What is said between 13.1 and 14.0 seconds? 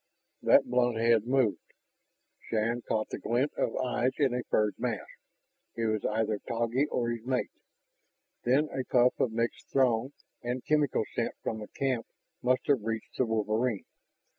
the wolverine.